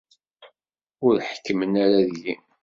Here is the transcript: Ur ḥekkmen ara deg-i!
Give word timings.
Ur 1.05 1.15
ḥekkmen 1.27 1.73
ara 1.83 1.99
deg-i! 2.09 2.35